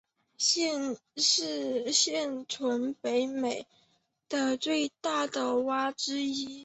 [1.15, 3.67] 是现存北美
[4.29, 6.59] 的最大的蛙之一。